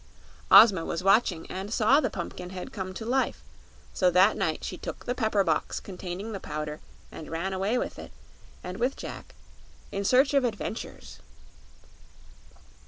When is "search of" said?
10.03-10.43